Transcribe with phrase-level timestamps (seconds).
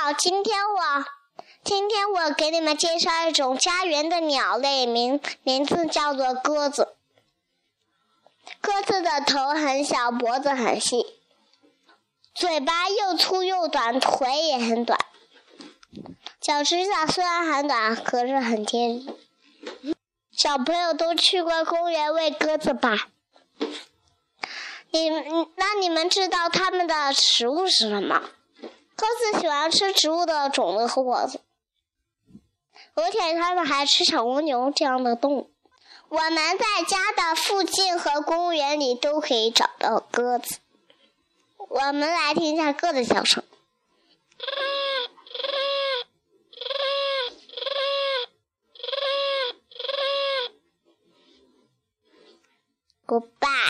[0.00, 1.04] 好，今天我
[1.64, 6.94] 今天我给你们介绍一种家园的鸟类，名名字叫做鸽子。
[8.60, 11.04] 鸽子的头很小，脖子很细，
[12.32, 14.96] 嘴巴又粗又短，腿也很短。
[16.40, 19.04] 脚趾甲虽然很短，可是很尖。
[20.30, 23.08] 小朋友都去过公园喂鸽子吧？
[24.92, 25.10] 你
[25.56, 28.22] 那你们知道它们的食物是什么？
[28.98, 31.40] 鸽子喜欢吃植物的种子和果子，
[32.94, 35.52] 而且它们还吃小蜗牛这样的动物。
[36.08, 40.58] 我们在家的附近和公园里都可以找到鸽子。
[41.68, 43.44] 我们来听一下鸽子叫声。
[53.06, 53.67] Goodbye